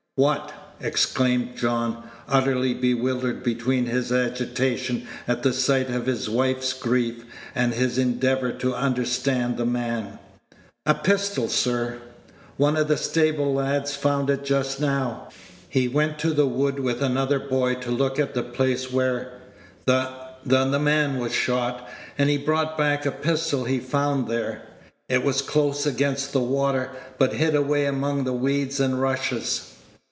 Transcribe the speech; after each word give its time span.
What," 0.15 0.51
exclaimed 0.81 1.55
John, 1.55 2.03
utterly 2.27 2.73
bewildered 2.75 3.41
between 3.43 3.85
his 3.85 4.11
agitation 4.11 5.07
at 5.27 5.41
the 5.41 5.53
sight 5.53 5.89
of 5.89 6.05
his 6.05 6.29
wife's 6.29 6.73
grief 6.73 7.23
and 7.55 7.73
his 7.73 7.97
endeavor 7.97 8.51
to 8.51 8.75
understand 8.75 9.55
the 9.55 9.65
man. 9.65 10.19
"A 10.85 10.93
pistol, 10.93 11.47
sir. 11.47 11.99
One 12.57 12.75
of 12.75 12.89
the 12.89 12.97
stable 12.97 13.53
lads 13.53 13.95
found 13.95 14.29
it 14.29 14.43
just 14.43 14.81
now. 14.81 15.29
He 15.69 15.87
went 15.87 16.19
to 16.19 16.33
the 16.33 16.45
wood 16.45 16.81
with 16.81 17.01
another 17.01 17.39
boy 17.39 17.75
to 17.75 17.89
look 17.89 18.19
at 18.19 18.33
the 18.33 18.43
place 18.43 18.91
where 18.91 19.31
the 19.85 20.09
the 20.45 20.77
man 20.77 21.19
was 21.19 21.33
shot, 21.33 21.87
and 22.17 22.29
he's 22.29 22.41
brought 22.41 22.77
back 22.77 23.05
a 23.05 23.11
pistol 23.11 23.63
he 23.63 23.79
found 23.79 24.27
there. 24.27 24.63
It 25.07 25.23
was 25.23 25.41
close 25.41 25.85
against 25.85 26.33
the 26.33 26.41
water, 26.41 26.89
but 27.17 27.31
hid 27.33 27.55
away 27.55 27.85
among 27.85 28.25
the 28.25 28.33
weeds 28.33 28.81
and 28.81 28.99
rushes. 29.01 29.69